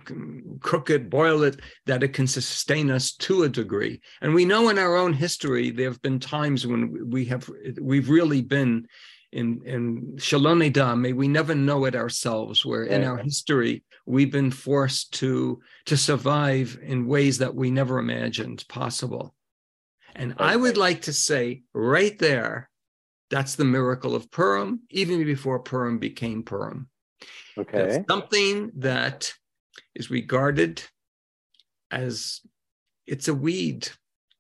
cook 0.61 0.91
it 0.91 1.11
boil 1.11 1.43
it 1.43 1.61
that 1.87 2.03
it 2.03 2.13
can 2.13 2.27
sustain 2.27 2.91
us 2.91 3.13
to 3.13 3.43
a 3.43 3.49
degree. 3.49 4.01
And 4.23 4.35
we 4.35 4.45
know 4.45 4.69
in 4.69 4.79
our 4.79 4.97
own 4.97 5.13
history 5.13 5.71
there 5.71 5.89
have 5.91 6.01
been 6.03 6.21
times 6.21 6.67
when 6.67 7.11
we 7.11 7.25
have 7.27 7.51
we've 7.81 8.09
really 8.09 8.43
been 8.43 8.87
in 9.33 9.61
in 9.65 10.17
Shalom 10.19 10.59
may 11.01 11.13
we 11.13 11.29
never 11.29 11.55
know 11.55 11.85
it 11.85 11.95
ourselves, 11.95 12.65
where 12.65 12.85
in 12.85 13.05
our 13.05 13.19
history 13.19 13.83
we've 14.07 14.31
been 14.31 14.51
forced 14.51 15.13
to 15.15 15.61
to 15.87 15.97
survive 15.97 16.79
in 16.83 17.07
ways 17.07 17.39
that 17.39 17.55
we 17.55 17.71
never 17.71 17.99
imagined 17.99 18.65
possible. 18.69 19.35
And 20.15 20.35
I 20.39 20.57
would 20.57 20.79
like 20.79 21.03
to 21.03 21.13
say 21.13 21.63
right 21.75 22.19
there, 22.19 22.71
that's 23.29 23.57
the 23.57 23.65
miracle 23.65 24.15
of 24.15 24.31
Purim, 24.31 24.81
even 24.91 25.25
before 25.25 25.59
Purim 25.59 25.99
became 25.99 26.43
Purim. 26.43 26.89
Okay. 27.59 27.79
That's 27.79 28.09
something 28.09 28.71
that 28.77 29.33
is 29.95 30.11
regarded 30.11 30.83
as 31.91 32.41
it's 33.07 33.29
a 33.29 33.35
weed. 33.35 33.89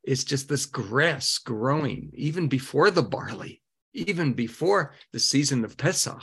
it's 0.06 0.24
just 0.24 0.48
this 0.48 0.66
grass 0.66 1.38
growing 1.38 2.10
even 2.14 2.48
before 2.48 2.90
the 2.90 3.02
barley, 3.02 3.60
even 3.92 4.32
before 4.32 4.94
the 5.12 5.18
season 5.18 5.64
of 5.64 5.76
Pesach. 5.76 6.22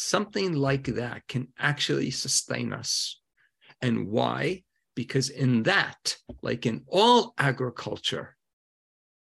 Something 0.00 0.52
like 0.52 0.84
that 0.94 1.26
can 1.26 1.48
actually 1.58 2.12
sustain 2.12 2.72
us. 2.72 3.20
And 3.82 4.06
why? 4.06 4.62
Because 4.94 5.28
in 5.28 5.64
that, 5.64 6.16
like 6.40 6.66
in 6.66 6.84
all 6.86 7.34
agriculture, 7.36 8.36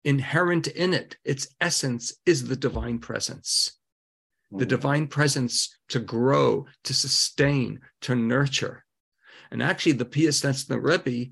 inherent 0.03 0.67
in 0.67 0.93
it, 0.93 1.17
its 1.25 1.47
essence 1.59 2.13
is 2.23 2.47
the 2.47 2.55
divine 2.55 2.99
presence. 2.99 3.79
The 4.51 4.65
hmm. 4.65 4.69
divine 4.69 5.07
presence 5.07 5.75
to 5.87 5.99
grow, 5.99 6.67
to 6.83 6.93
sustain, 6.93 7.79
to 8.01 8.13
nurture. 8.13 8.85
And 9.49 9.63
actually, 9.63 9.93
the 9.93 10.05
Piaseczner 10.05 10.79
Rebbe, 10.79 11.31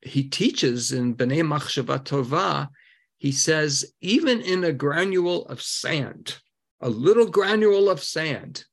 he 0.00 0.30
teaches 0.30 0.92
in 0.92 1.14
B'nai 1.14 1.42
Machshava 1.42 2.02
Tova, 2.02 2.68
he 3.18 3.32
says, 3.32 3.92
even 4.00 4.40
in 4.40 4.64
a 4.64 4.72
granule 4.72 5.44
of 5.44 5.60
sand, 5.60 6.38
a 6.82 6.88
little 6.88 7.26
granule 7.26 7.88
of 7.88 8.02
sand, 8.02 8.64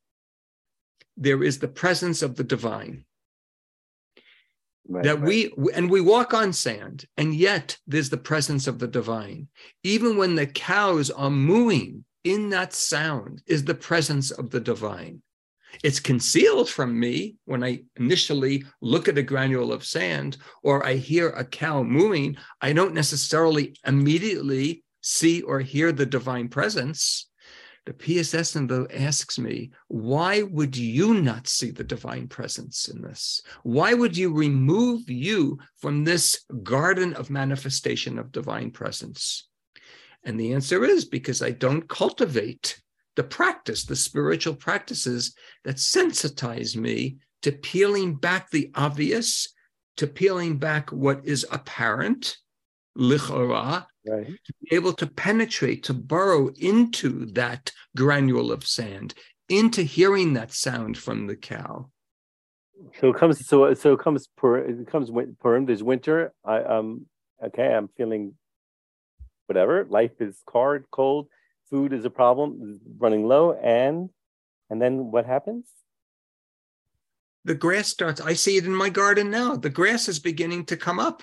there 1.16 1.42
is 1.42 1.58
the 1.58 1.68
presence 1.68 2.22
of 2.22 2.36
the 2.36 2.44
divine. 2.44 3.04
Right, 4.88 5.04
that 5.04 5.20
right. 5.20 5.28
we 5.56 5.72
and 5.72 5.88
we 5.88 6.00
walk 6.00 6.34
on 6.34 6.52
sand 6.52 7.04
and 7.16 7.32
yet 7.32 7.78
there's 7.86 8.10
the 8.10 8.16
presence 8.16 8.66
of 8.66 8.80
the 8.80 8.88
divine 8.88 9.46
even 9.84 10.16
when 10.16 10.34
the 10.34 10.48
cows 10.48 11.10
are 11.10 11.30
mooing 11.30 12.04
in 12.24 12.48
that 12.50 12.72
sound 12.72 13.40
is 13.46 13.62
the 13.64 13.74
presence 13.74 14.32
of 14.32 14.50
the 14.50 14.58
divine 14.58 15.22
it's 15.82 16.00
concealed 16.00 16.68
from 16.68 16.98
me 16.98 17.36
when 17.44 17.64
I 17.64 17.82
initially 17.96 18.64
look 18.80 19.08
at 19.08 19.18
a 19.18 19.22
granule 19.22 19.72
of 19.72 19.84
sand 19.84 20.36
or 20.62 20.84
I 20.84 20.94
hear 20.94 21.30
a 21.30 21.44
cow 21.44 21.82
mooing. 21.82 22.36
I 22.60 22.72
don't 22.72 22.94
necessarily 22.94 23.76
immediately 23.86 24.84
see 25.00 25.42
or 25.42 25.60
hear 25.60 25.92
the 25.92 26.06
divine 26.06 26.48
presence. 26.48 27.29
The 27.86 27.92
Piaseczner 27.94 28.68
though 28.68 28.86
asks 28.92 29.38
me, 29.38 29.70
why 29.88 30.42
would 30.42 30.76
you 30.76 31.14
not 31.14 31.48
see 31.48 31.70
the 31.70 31.84
divine 31.84 32.28
presence 32.28 32.88
in 32.88 33.00
this? 33.00 33.40
Why 33.62 33.94
would 33.94 34.16
you 34.16 34.32
remove 34.32 35.08
you 35.08 35.58
from 35.78 36.04
this 36.04 36.44
garden 36.62 37.14
of 37.14 37.30
manifestation 37.30 38.18
of 38.18 38.32
divine 38.32 38.70
presence? 38.70 39.48
And 40.24 40.38
the 40.38 40.52
answer 40.52 40.84
is 40.84 41.06
because 41.06 41.42
I 41.42 41.50
don't 41.50 41.88
cultivate 41.88 42.80
the 43.16 43.24
practice, 43.24 43.84
the 43.84 43.96
spiritual 43.96 44.54
practices 44.54 45.34
that 45.64 45.76
sensitize 45.76 46.76
me 46.76 47.16
to 47.42 47.52
peeling 47.52 48.14
back 48.14 48.50
the 48.50 48.70
obvious, 48.74 49.48
to 49.96 50.06
peeling 50.06 50.58
back 50.58 50.92
what 50.92 51.24
is 51.24 51.46
apparent, 51.50 52.36
lichora, 52.96 53.86
right. 54.06 54.26
to 54.26 54.52
be 54.62 54.76
able 54.76 54.92
to 54.94 55.06
penetrate, 55.06 55.84
to 55.84 55.94
burrow 55.94 56.50
into 56.58 57.26
that 57.32 57.72
granule 57.96 58.52
of 58.52 58.66
sand, 58.66 59.14
into 59.48 59.82
hearing 59.82 60.34
that 60.34 60.52
sound 60.52 60.96
from 60.96 61.26
the 61.26 61.36
cow. 61.36 61.90
So 63.00 63.10
it 63.10 63.16
comes. 63.16 63.46
So 63.46 63.74
so 63.74 63.92
it 63.92 64.00
comes. 64.00 64.28
Per, 64.36 64.58
it 64.58 64.86
comes. 64.86 65.10
Purim. 65.40 65.66
There's 65.66 65.82
winter. 65.82 66.32
I 66.44 66.62
um. 66.62 67.06
Okay, 67.42 67.72
I'm 67.74 67.88
feeling 67.96 68.34
whatever. 69.46 69.84
Life 69.88 70.20
is 70.20 70.42
hard, 70.50 70.84
cold 70.90 71.28
food 71.70 71.92
is 71.92 72.04
a 72.04 72.10
problem, 72.10 72.80
running 72.98 73.26
low, 73.26 73.52
and 73.52 74.10
and 74.68 74.82
then 74.82 75.10
what 75.10 75.24
happens? 75.24 75.66
The 77.44 77.54
grass 77.54 77.88
starts. 77.88 78.20
I 78.20 78.34
see 78.34 78.56
it 78.58 78.66
in 78.66 78.74
my 78.74 78.90
garden 78.90 79.30
now. 79.30 79.56
The 79.56 79.70
grass 79.70 80.08
is 80.08 80.18
beginning 80.18 80.66
to 80.66 80.76
come 80.76 80.98
up. 80.98 81.22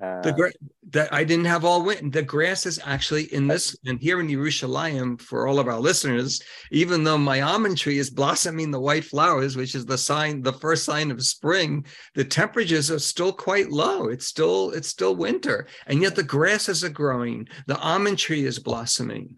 Uh, 0.00 0.22
the 0.22 0.32
gra- 0.32 0.52
that 0.90 1.12
I 1.12 1.24
didn't 1.24 1.44
have 1.44 1.64
all 1.64 1.84
winter. 1.84 2.08
The 2.08 2.22
grass 2.22 2.64
is 2.64 2.80
actually 2.84 3.24
in 3.34 3.46
this, 3.46 3.76
and 3.84 4.00
here 4.00 4.18
in 4.18 4.28
Yerushalayim, 4.28 5.20
for 5.20 5.46
all 5.46 5.58
of 5.58 5.68
our 5.68 5.78
listeners, 5.78 6.40
even 6.70 7.04
though 7.04 7.18
my 7.18 7.42
almond 7.42 7.76
tree 7.76 7.98
is 7.98 8.08
blossoming 8.08 8.70
the 8.70 8.80
white 8.80 9.04
flowers, 9.04 9.56
which 9.56 9.74
is 9.74 9.84
the 9.84 9.98
sign, 9.98 10.40
the 10.42 10.54
first 10.54 10.84
sign 10.84 11.10
of 11.10 11.22
spring, 11.22 11.84
the 12.14 12.24
temperatures 12.24 12.90
are 12.90 12.98
still 12.98 13.32
quite 13.32 13.70
low. 13.70 14.08
It's 14.08 14.26
still, 14.26 14.70
it's 14.70 14.88
still 14.88 15.14
winter, 15.14 15.66
and 15.86 16.00
yet 16.00 16.16
the 16.16 16.22
grasses 16.22 16.82
are 16.82 16.88
growing. 16.88 17.46
The 17.66 17.78
almond 17.78 18.18
tree 18.18 18.46
is 18.46 18.58
blossoming. 18.58 19.36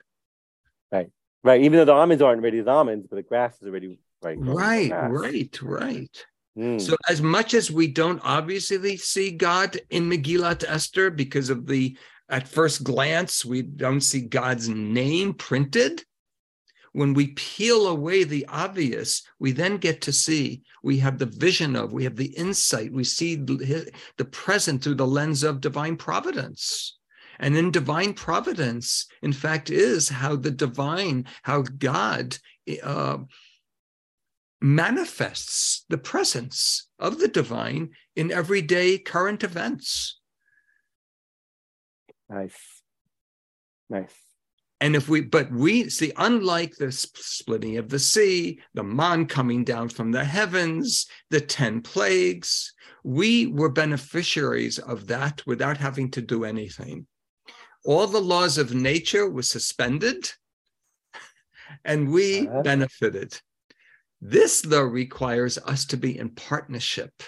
Right. 0.92 1.10
Right. 1.42 1.60
Even 1.62 1.78
though 1.78 1.86
the 1.86 1.92
almonds 1.92 2.22
aren't 2.22 2.42
ready 2.42 2.60
as 2.60 2.68
almonds, 2.68 3.08
but 3.08 3.16
the 3.16 3.22
grass 3.22 3.60
is 3.60 3.66
already 3.66 3.98
right. 4.22 4.38
Right. 4.38 4.92
Right. 4.92 5.60
Right. 5.60 6.26
Mm. 6.56 6.80
So 6.80 6.96
as 7.08 7.22
much 7.22 7.54
as 7.54 7.70
we 7.70 7.86
don't 7.86 8.20
obviously 8.22 8.96
see 8.96 9.30
God 9.30 9.80
in 9.90 10.08
Megillat 10.10 10.64
Esther 10.66 11.10
because 11.10 11.50
of 11.50 11.66
the 11.66 11.96
at 12.28 12.48
first 12.48 12.82
glance 12.82 13.44
we 13.44 13.62
don't 13.62 14.00
see 14.00 14.22
God's 14.22 14.68
name 14.68 15.34
printed, 15.34 16.02
when 16.92 17.14
we 17.14 17.28
peel 17.28 17.88
away 17.88 18.24
the 18.24 18.46
obvious, 18.48 19.22
we 19.38 19.52
then 19.52 19.78
get 19.78 20.02
to 20.02 20.12
see, 20.12 20.62
we 20.82 20.98
have 20.98 21.18
the 21.18 21.26
vision 21.26 21.74
of, 21.74 21.92
we 21.92 22.04
have 22.04 22.16
the 22.16 22.34
insight, 22.36 22.92
we 22.92 23.04
see 23.04 23.34
the, 23.36 23.90
present 24.30 24.82
through 24.82 24.96
the 24.96 25.06
lens 25.06 25.42
of 25.42 25.60
divine 25.60 25.96
providence. 25.96 26.98
And 27.38 27.56
in 27.56 27.70
divine 27.70 28.12
providence, 28.12 29.06
in 29.22 29.32
fact, 29.32 29.70
is 29.70 30.08
how 30.08 30.36
the 30.36 30.50
divine, 30.50 31.26
how 31.42 31.62
God 31.62 32.36
uh, 32.82 33.18
manifests 34.62 35.84
the 35.88 35.98
presence 35.98 36.88
of 36.98 37.18
the 37.18 37.28
divine 37.28 37.90
in 38.16 38.30
everyday 38.30 38.98
current 38.98 39.42
events. 39.42 40.20
Nice. 42.28 42.82
Nice. 43.90 44.14
And 44.80 44.96
if 44.96 45.08
we, 45.08 45.20
but 45.20 45.52
we 45.52 45.88
see, 45.90 46.12
unlike 46.16 46.74
the 46.76 46.90
splitting 46.90 47.76
of 47.76 47.88
the 47.88 48.00
sea, 48.00 48.60
the 48.74 48.82
man 48.82 49.26
coming 49.26 49.62
down 49.62 49.88
from 49.88 50.10
the 50.10 50.24
heavens, 50.24 51.06
the 51.30 51.40
10 51.40 51.82
plagues, 51.82 52.72
we 53.04 53.46
were 53.46 53.68
beneficiaries 53.68 54.78
of 54.78 55.06
that 55.08 55.42
without 55.46 55.76
having 55.76 56.10
to 56.12 56.22
do 56.22 56.44
anything 56.44 57.06
all 57.84 58.06
the 58.06 58.20
laws 58.20 58.58
of 58.58 58.74
nature 58.74 59.28
were 59.28 59.42
suspended 59.42 60.30
and 61.84 62.10
we 62.10 62.46
uh-huh. 62.46 62.62
benefited. 62.62 63.40
This, 64.24 64.60
though, 64.60 64.82
requires 64.82 65.58
us 65.58 65.84
to 65.86 65.96
be 65.96 66.16
in 66.16 66.30
partnership. 66.30 67.24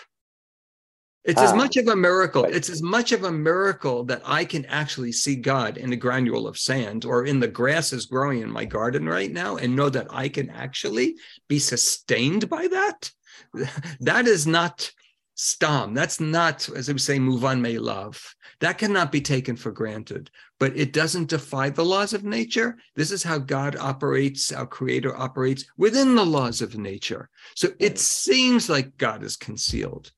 It's 1.24 1.40
as 1.40 1.50
ah. 1.50 1.56
much 1.56 1.76
of 1.76 1.88
a 1.88 1.96
miracle. 1.96 2.44
It's 2.44 2.70
as 2.70 2.82
much 2.82 3.10
of 3.10 3.24
a 3.24 3.32
miracle 3.32 4.04
that 4.04 4.22
I 4.24 4.44
can 4.44 4.64
actually 4.66 5.10
see 5.10 5.34
God 5.34 5.76
in 5.76 5.92
a 5.92 5.96
granule 5.96 6.46
of 6.46 6.56
sand 6.56 7.04
or 7.04 7.24
in 7.24 7.40
the 7.40 7.48
grasses 7.48 8.06
growing 8.06 8.42
in 8.42 8.50
my 8.50 8.64
garden 8.64 9.08
right 9.08 9.32
now 9.32 9.56
and 9.56 9.74
know 9.74 9.88
that 9.88 10.06
I 10.10 10.28
can 10.28 10.50
actually 10.50 11.16
be 11.48 11.58
sustained 11.58 12.48
by 12.48 12.68
that. 12.68 13.10
That 14.00 14.28
is 14.28 14.46
not 14.46 14.92
stam. 15.34 15.94
That's 15.94 16.20
not, 16.20 16.68
as 16.68 16.88
I 16.88 16.96
say, 16.96 17.18
move 17.18 17.44
on, 17.44 17.60
may 17.60 17.78
love. 17.78 18.34
That 18.60 18.78
cannot 18.78 19.10
be 19.10 19.20
taken 19.20 19.56
for 19.56 19.72
granted, 19.72 20.30
but 20.64 20.74
it 20.78 20.94
doesn't 20.94 21.28
defy 21.28 21.68
the 21.68 21.84
laws 21.84 22.14
of 22.14 22.24
nature. 22.24 22.78
This 22.96 23.10
is 23.10 23.22
how 23.22 23.36
God 23.36 23.76
operates, 23.76 24.50
our 24.50 24.64
creator 24.66 25.14
operates 25.14 25.66
within 25.76 26.14
the 26.14 26.24
laws 26.24 26.62
of 26.62 26.78
nature. 26.78 27.28
So 27.54 27.68
it 27.78 27.98
seems 27.98 28.70
like 28.70 28.96
God 28.96 29.22
is 29.22 29.36
concealed. 29.36 30.10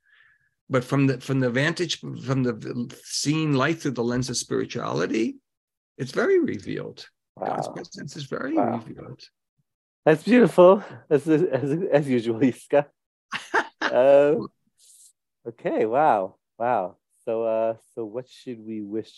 But 0.70 0.84
from 0.84 1.08
the 1.08 1.20
from 1.20 1.40
the 1.40 1.50
vantage 1.50 1.98
from 1.98 2.44
the 2.44 2.96
seeing 3.02 3.54
life 3.54 3.82
through 3.82 3.98
the 3.98 4.04
lens 4.04 4.30
of 4.30 4.36
spirituality, 4.36 5.34
it's 5.98 6.12
very 6.12 6.38
revealed. 6.38 7.08
Wow. 7.34 7.48
God's 7.48 7.68
presence 7.70 8.16
is 8.16 8.26
very 8.26 8.54
wow. 8.54 8.76
revealed. 8.76 9.22
That's 10.04 10.22
beautiful, 10.22 10.84
as 11.10 11.26
as, 11.26 11.76
as 11.90 12.08
usual, 12.08 12.38
Yiscah. 12.38 12.86
uh, 13.80 14.34
okay, 15.48 15.86
wow, 15.86 16.36
wow. 16.56 16.98
So, 17.24 17.42
uh, 17.42 17.74
so 17.96 18.04
what 18.04 18.28
should 18.28 18.64
we 18.64 18.80
wish? 18.80 19.12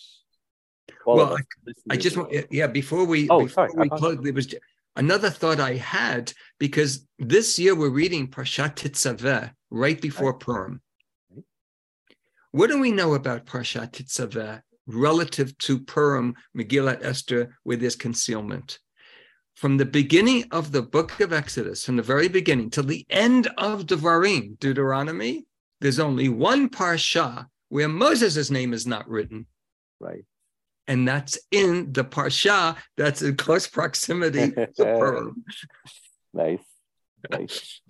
Well, 1.06 1.36
I, 1.36 1.72
I, 1.90 1.96
just 1.96 2.16
want, 2.16 2.34
yeah, 2.50 2.66
before 2.66 3.04
we, 3.04 3.28
oh, 3.28 3.44
before 3.44 3.68
sorry. 3.68 3.72
we 3.76 3.88
uh-huh. 3.88 3.98
close, 3.98 4.18
there 4.20 4.32
was 4.32 4.54
another 4.96 5.30
thought 5.30 5.60
I 5.60 5.74
had 5.74 6.32
because 6.58 7.06
this 7.18 7.58
year 7.58 7.74
we're 7.74 7.88
reading 7.88 8.28
Parshat 8.28 8.74
Tetzaveh 8.74 9.52
right 9.70 10.00
before 10.00 10.32
right. 10.32 10.40
Purim. 10.40 10.82
What 12.52 12.70
do 12.70 12.80
we 12.80 12.92
know 12.92 13.14
about 13.14 13.46
Parshat 13.46 13.92
Tetzaveh 13.92 14.62
relative 14.86 15.56
to 15.58 15.80
Purim, 15.80 16.34
Megillat 16.56 17.04
Esther, 17.04 17.56
with 17.64 17.80
this 17.80 17.96
concealment? 17.96 18.78
From 19.54 19.76
the 19.76 19.84
beginning 19.84 20.44
of 20.50 20.72
the 20.72 20.82
book 20.82 21.18
of 21.20 21.32
Exodus, 21.32 21.84
from 21.84 21.96
the 21.96 22.02
very 22.02 22.28
beginning 22.28 22.70
till 22.70 22.84
the 22.84 23.04
end 23.10 23.48
of 23.58 23.86
Devarim, 23.86 24.58
Deuteronomy, 24.60 25.46
there's 25.80 25.98
only 25.98 26.28
one 26.28 26.68
parsha 26.68 27.46
where 27.68 27.88
Moses' 27.88 28.50
name 28.50 28.72
is 28.72 28.86
not 28.86 29.08
written. 29.08 29.46
Right. 30.00 30.24
And 30.88 31.06
that's 31.06 31.38
in 31.52 31.92
the 31.92 32.02
Parsha 32.02 32.76
that's 32.96 33.20
in 33.22 33.36
close 33.36 33.66
proximity 33.68 34.50
to 34.52 34.66
Purim. 34.76 35.44
nice. 36.32 36.60
Nice. 37.30 37.80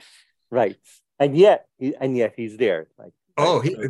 right. 0.50 0.76
And 1.20 1.36
yet, 1.36 1.66
and 2.00 2.16
yet 2.16 2.34
he's 2.36 2.56
there. 2.56 2.88
Like 2.98 3.12
Oh, 3.40 3.60
he, 3.60 3.74
uh, 3.76 3.88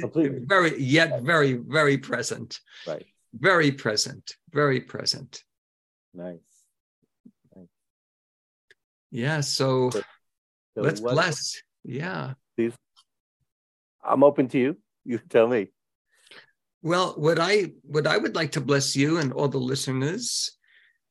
completely. 0.00 0.40
very 0.46 0.80
yet 0.80 1.20
very 1.22 1.52
very 1.52 1.98
present, 1.98 2.58
Right. 2.86 3.04
very 3.34 3.72
present, 3.72 4.34
very 4.52 4.80
present. 4.80 5.44
Nice. 6.14 6.38
nice. 7.54 7.66
Yeah. 9.10 9.40
So 9.42 9.90
So 9.90 10.02
let's 10.76 11.00
what- 11.02 11.12
bless. 11.14 11.60
Yeah. 11.84 12.34
Please. 12.56 12.72
I'm 14.02 14.24
open 14.24 14.48
to 14.48 14.58
you. 14.58 14.76
You 15.04 15.18
tell 15.18 15.46
me. 15.46 15.68
Well, 16.82 17.14
what 17.16 17.38
I 17.38 17.72
what 17.82 18.06
I 18.06 18.16
would 18.16 18.34
like 18.34 18.52
to 18.52 18.60
bless 18.60 18.96
you 18.96 19.18
and 19.18 19.32
all 19.32 19.48
the 19.48 19.58
listeners 19.58 20.56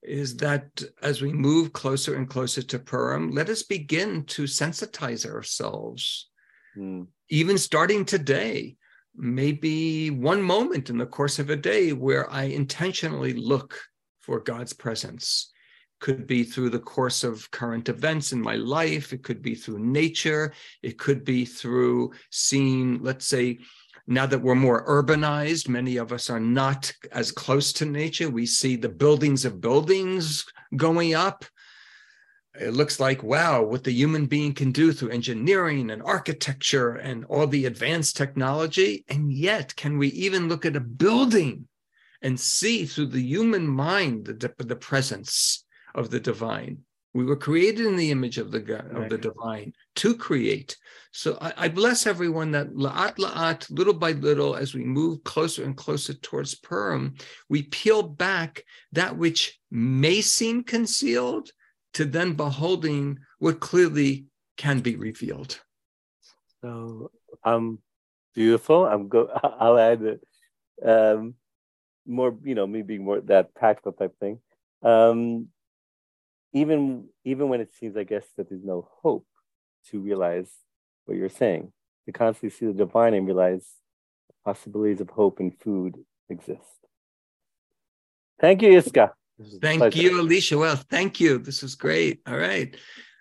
is 0.01 0.37
that 0.37 0.81
as 1.03 1.21
we 1.21 1.31
move 1.33 1.73
closer 1.73 2.15
and 2.15 2.29
closer 2.29 2.61
to 2.63 2.79
Purim, 2.79 3.31
let 3.31 3.49
us 3.49 3.63
begin 3.63 4.23
to 4.25 4.43
sensitize 4.43 5.29
ourselves, 5.29 6.29
Hmm. 6.75 7.03
even 7.29 7.57
starting 7.57 8.05
today. 8.05 8.77
Maybe 9.15 10.09
one 10.11 10.41
moment 10.41 10.89
in 10.89 10.97
the 10.97 11.05
course 11.05 11.39
of 11.39 11.49
a 11.49 11.55
day 11.55 11.93
where 11.93 12.29
I 12.31 12.43
intentionally 12.43 13.33
look 13.33 13.77
for 14.19 14.39
God's 14.39 14.71
presence. 14.73 15.51
Could 15.99 16.27
be 16.27 16.43
through 16.45 16.69
the 16.69 16.79
course 16.79 17.25
of 17.25 17.51
current 17.51 17.89
events 17.89 18.31
in 18.31 18.41
my 18.41 18.55
life. 18.55 19.11
It 19.11 19.23
could 19.23 19.41
be 19.41 19.55
through 19.55 19.79
nature. 19.79 20.53
It 20.81 20.97
could 20.97 21.25
be 21.25 21.43
through 21.43 22.13
seeing, 22.29 23.03
let's 23.03 23.25
say, 23.25 23.59
now 24.09 24.25
that 24.25 24.41
we're 24.41 24.55
more 24.55 24.83
urbanized, 24.87 25.69
many 25.69 25.97
of 25.97 26.11
us 26.11 26.31
are 26.31 26.39
not 26.39 26.91
as 27.11 27.31
close 27.31 27.71
to 27.73 27.85
nature. 27.85 28.27
We 28.27 28.47
see 28.47 28.75
the 28.75 28.89
buildings 28.89 29.45
of 29.45 29.61
buildings 29.61 30.45
going 30.75 31.13
up. 31.13 31.45
It 32.59 32.73
looks 32.73 32.99
like, 32.99 33.21
wow, 33.21 33.61
what 33.61 33.83
the 33.83 33.91
human 33.91 34.25
being 34.25 34.53
can 34.53 34.71
do 34.71 34.93
through 34.93 35.11
engineering 35.11 35.91
and 35.91 36.01
architecture 36.01 36.95
and 36.95 37.23
all 37.25 37.45
the 37.45 37.67
advanced 37.67 38.17
technology. 38.17 39.05
And 39.09 39.31
yet, 39.31 39.75
can 39.75 39.99
we 39.99 40.07
even 40.07 40.49
look 40.49 40.65
at 40.65 40.75
a 40.75 40.81
building 40.81 41.67
and 42.23 42.39
see 42.39 42.87
through 42.87 43.07
the 43.07 43.21
human 43.21 43.67
mind 43.67 44.25
the, 44.25 44.51
the 44.57 44.75
presence 44.75 45.63
of 45.93 46.09
the 46.09 46.19
divine? 46.19 46.79
We 47.13 47.25
were 47.25 47.35
created 47.35 47.85
in 47.85 47.95
the 47.95 48.11
image 48.11 48.37
of 48.37 48.51
the 48.51 48.59
God, 48.59 48.95
of 48.95 49.09
the 49.09 49.17
divine 49.17 49.73
to 49.95 50.15
create. 50.15 50.77
So 51.11 51.37
I, 51.41 51.53
I 51.57 51.67
bless 51.69 52.05
everyone 52.05 52.51
that 52.51 52.69
la'at 52.69 53.15
la'at, 53.17 53.69
little 53.71 53.95
by 53.95 54.11
little, 54.11 54.55
as 54.55 54.73
we 54.73 54.83
move 54.83 55.23
closer 55.23 55.63
and 55.63 55.75
closer 55.75 56.13
towards 56.13 56.53
Purim, 56.55 57.15
we 57.49 57.63
peel 57.63 58.03
back 58.03 58.63
that 58.91 59.17
which 59.17 59.59
may 59.71 60.21
seem 60.21 60.63
concealed 60.63 61.49
to 61.93 62.05
then 62.05 62.33
beholding 62.33 63.19
what 63.39 63.59
clearly 63.59 64.25
can 64.57 64.79
be 64.79 64.95
revealed. 64.95 65.59
So 66.61 67.11
um 67.43 67.79
beautiful. 68.35 68.85
I'm 68.85 69.07
go 69.07 69.29
I'll 69.43 69.79
add 69.79 70.01
it. 70.03 70.21
um 70.85 71.35
more, 72.05 72.35
you 72.43 72.55
know, 72.55 72.67
me 72.67 72.81
being 72.81 73.03
more 73.03 73.21
that 73.21 73.53
practical 73.55 73.93
type 73.93 74.17
thing. 74.19 74.39
Um 74.83 75.47
even 76.53 77.09
even 77.23 77.49
when 77.49 77.61
it 77.61 77.73
seems 77.73 77.95
I 77.95 78.03
guess 78.03 78.25
that 78.37 78.49
there's 78.49 78.63
no 78.63 78.87
hope 79.01 79.25
to 79.87 79.99
realize 79.99 80.51
what 81.05 81.17
you're 81.17 81.29
saying. 81.29 81.71
To 82.05 82.11
constantly 82.11 82.49
see 82.49 82.65
the 82.65 82.73
divine 82.73 83.13
and 83.13 83.25
realize 83.25 83.67
possibilities 84.43 85.01
of 85.01 85.09
hope 85.09 85.39
and 85.39 85.53
food 85.59 85.95
exist. 86.29 86.79
Thank 88.39 88.61
you, 88.61 88.69
Yiscah. 88.69 89.11
This 89.37 89.47
was 89.47 89.53
a 89.55 89.59
Thank 89.59 89.95
you, 89.95 90.19
Elisha. 90.19 90.57
Well, 90.57 90.75
thank 90.75 91.19
you. 91.19 91.37
This 91.37 91.61
was 91.61 91.75
great. 91.75 92.21
All 92.25 92.37
right. 92.37 92.75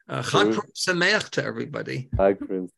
Uh, 0.08 0.22
Chag 0.22 0.58
Sameach 0.74 1.30
to 1.30 1.44
everybody. 1.44 2.08
Hi, 2.16 2.32
Chris. 2.32 2.70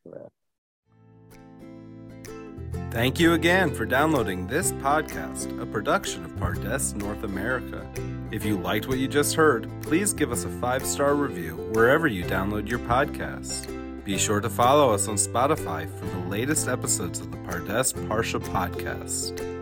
Thank 2.90 3.20
you 3.20 3.34
again 3.34 3.72
for 3.72 3.86
downloading 3.86 4.48
this 4.48 4.72
podcast, 4.72 5.60
a 5.62 5.64
production 5.64 6.24
of 6.24 6.32
Pardes 6.32 6.92
North 6.96 7.22
America. 7.22 7.86
If 8.32 8.44
you 8.44 8.58
liked 8.58 8.88
what 8.88 8.98
you 8.98 9.06
just 9.06 9.36
heard, 9.36 9.70
please 9.82 10.12
give 10.12 10.32
us 10.32 10.44
a 10.44 10.48
five 10.48 10.84
star 10.84 11.14
review 11.14 11.54
wherever 11.72 12.08
you 12.08 12.24
download 12.24 12.68
your 12.68 12.80
podcasts. 12.80 13.64
Be 14.04 14.18
sure 14.18 14.40
to 14.40 14.50
follow 14.50 14.92
us 14.92 15.06
on 15.06 15.14
Spotify 15.14 15.88
for 16.00 16.06
the 16.06 16.28
latest 16.28 16.66
episodes 16.66 17.20
of 17.20 17.30
the 17.30 17.36
Pardes 17.38 17.92
Parsha 18.08 18.40
podcast. 18.40 19.59